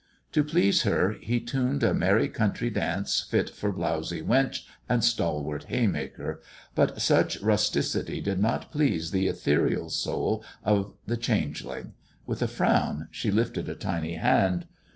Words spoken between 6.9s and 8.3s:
such rusticity